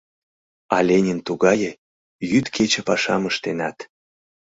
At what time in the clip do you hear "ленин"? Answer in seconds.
0.87-1.19